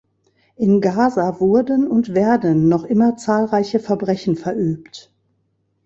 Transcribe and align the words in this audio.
In 0.55 0.81
Gaza 0.81 1.39
wurden 1.39 1.87
und 1.87 2.15
werden 2.15 2.67
noch 2.69 2.85
immer 2.85 3.17
zahlreiche 3.17 3.79
Verbrechen 3.79 4.35
verübt. 4.35 5.13